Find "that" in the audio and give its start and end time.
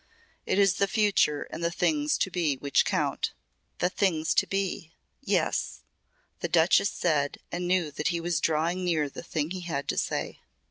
7.91-8.07